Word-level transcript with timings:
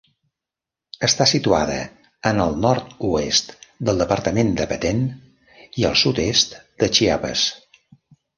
Està 1.07 1.25
situada 1.31 1.75
en 2.29 2.41
el 2.45 2.57
nord-oest 2.63 3.53
del 3.91 4.01
departament 4.05 4.49
de 4.61 4.67
Petén 4.73 5.05
i 5.83 5.87
el 5.91 5.95
sud-est 6.07 6.59
de 6.85 6.91
Chiapas. 6.99 7.47